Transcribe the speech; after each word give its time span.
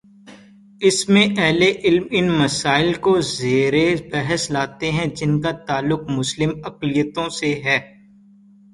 اس 0.81 0.97
میں 1.09 1.25
اہل 1.37 1.61
علم 1.83 2.03
ان 2.11 2.31
مسائل 2.31 2.93
کو 2.93 3.19
زیر 3.21 3.73
بحث 4.11 4.49
لاتے 4.51 4.91
ہیں 4.91 5.05
جن 5.15 5.39
کا 5.41 5.51
تعلق 5.67 6.09
مسلم 6.09 6.51
اقلیتوں 6.63 7.29
سے 7.29 7.53
ہے۔ 7.65 7.79